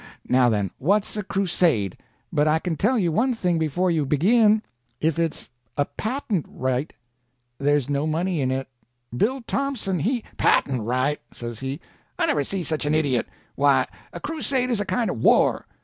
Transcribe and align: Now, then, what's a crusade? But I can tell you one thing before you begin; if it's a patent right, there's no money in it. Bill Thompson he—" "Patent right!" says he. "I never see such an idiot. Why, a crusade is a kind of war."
Now, 0.27 0.49
then, 0.49 0.71
what's 0.79 1.15
a 1.15 1.21
crusade? 1.21 1.95
But 2.33 2.47
I 2.47 2.57
can 2.57 2.75
tell 2.75 2.97
you 2.97 3.11
one 3.11 3.35
thing 3.35 3.59
before 3.59 3.91
you 3.91 4.03
begin; 4.03 4.63
if 4.99 5.19
it's 5.19 5.47
a 5.77 5.85
patent 5.85 6.47
right, 6.49 6.91
there's 7.59 7.87
no 7.87 8.07
money 8.07 8.41
in 8.41 8.49
it. 8.49 8.67
Bill 9.15 9.43
Thompson 9.45 9.99
he—" 9.99 10.23
"Patent 10.37 10.81
right!" 10.81 11.21
says 11.31 11.59
he. 11.59 11.79
"I 12.17 12.25
never 12.25 12.43
see 12.43 12.63
such 12.63 12.87
an 12.87 12.95
idiot. 12.95 13.27
Why, 13.53 13.85
a 14.11 14.19
crusade 14.19 14.71
is 14.71 14.79
a 14.79 14.85
kind 14.85 15.11
of 15.11 15.19
war." 15.21 15.67